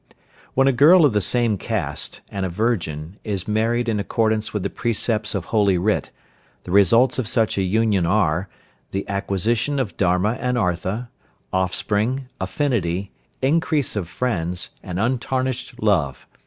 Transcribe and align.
When 0.55 0.67
a 0.67 0.71
girl 0.71 1.05
of 1.05 1.13
the 1.13 1.21
same 1.21 1.59
caste, 1.59 2.21
and 2.29 2.43
a 2.43 2.49
virgin, 2.49 3.17
is 3.23 3.47
married 3.47 3.87
in 3.87 3.99
accordance 3.99 4.51
with 4.51 4.63
the 4.63 4.69
precepts 4.71 5.35
of 5.35 5.45
Holy 5.45 5.77
Writ, 5.77 6.09
the 6.63 6.71
results 6.71 7.19
of 7.19 7.27
such 7.27 7.55
an 7.59 7.65
union 7.65 8.07
are: 8.07 8.49
the 8.89 9.07
acquisition 9.07 9.77
of 9.77 9.97
Dharma 9.97 10.37
and 10.39 10.57
Artha, 10.57 11.11
offspring, 11.53 12.25
affinity, 12.39 13.11
increase 13.43 13.95
of 13.95 14.07
friends, 14.09 14.71
and 14.81 14.99
untarnished 14.99 15.79
love. 15.83 16.25